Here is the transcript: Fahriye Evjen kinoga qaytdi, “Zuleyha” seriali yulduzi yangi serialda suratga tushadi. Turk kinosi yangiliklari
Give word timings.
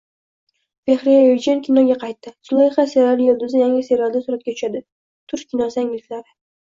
Fahriye 0.89 1.17
Evjen 1.33 1.59
kinoga 1.67 1.97
qaytdi, 2.03 2.33
“Zuleyha” 2.49 2.85
seriali 2.93 3.27
yulduzi 3.27 3.61
yangi 3.63 3.85
serialda 3.91 4.23
suratga 4.25 4.57
tushadi. 4.59 4.83
Turk 5.33 5.45
kinosi 5.53 5.83
yangiliklari 5.83 6.35